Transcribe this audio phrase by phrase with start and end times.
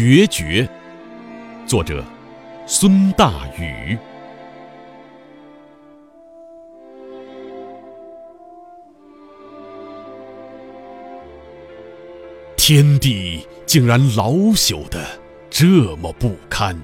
[0.00, 0.68] 决绝，
[1.66, 2.04] 作者
[2.68, 3.98] 孙大宇。
[12.56, 15.04] 天地竟然老朽的
[15.50, 15.66] 这
[15.96, 16.80] 么不堪，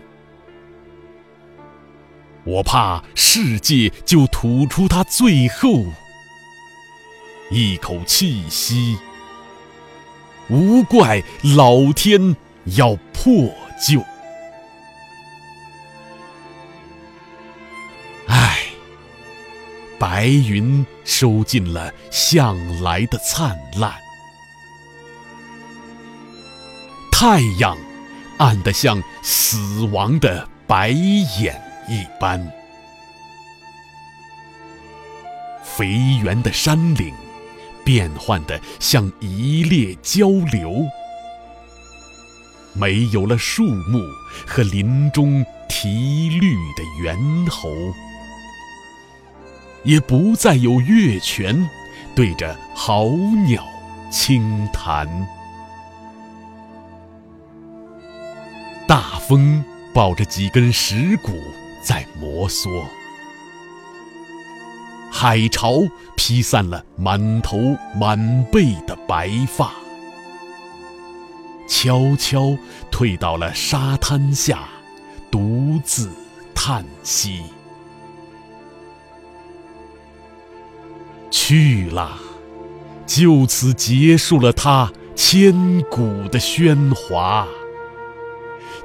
[2.43, 5.85] 我怕世界就吐出它最后
[7.53, 8.99] 一口气息。
[10.51, 11.23] 无怪
[11.57, 12.35] 老天
[12.67, 13.53] 要破
[13.87, 14.03] 旧，
[18.27, 18.59] 唉，
[19.99, 23.93] 白云收尽了向来的灿烂，
[27.13, 27.77] 太阳
[28.39, 32.51] 暗得像死亡的白眼一般，
[35.63, 35.87] 肥
[36.23, 37.15] 圆的山岭。
[37.85, 40.87] 变幻的像一列交流，
[42.75, 44.01] 没有了树木
[44.47, 47.17] 和林中啼绿的猿
[47.49, 47.71] 猴，
[49.85, 51.69] 也不再有月泉
[52.15, 53.07] 对着好
[53.47, 53.65] 鸟
[54.11, 55.09] 轻弹。
[58.87, 61.33] 大风抱着几根石骨
[61.83, 62.85] 在摩挲。
[65.11, 65.81] 海潮
[66.17, 69.73] 披散了满头满背的白发，
[71.67, 72.57] 悄悄
[72.91, 74.69] 退到了沙滩下，
[75.31, 76.11] 独自
[76.55, 77.43] 叹息。
[81.31, 82.17] 去了，
[83.07, 87.49] 就此结束了他千古的喧哗，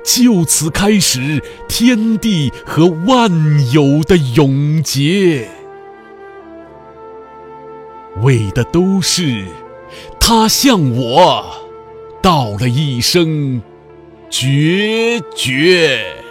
[0.03, 3.31] 就此开始天地和万
[3.71, 5.47] 有的永劫。
[8.21, 9.45] 为的都是，
[10.19, 11.68] 他向我
[12.21, 13.61] 道了一声
[14.29, 16.28] 决绝。